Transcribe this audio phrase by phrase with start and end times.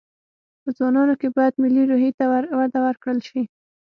[0.61, 2.23] په ځوانانو کې باید ملي روحي ته
[2.59, 3.41] وده ورکړل شي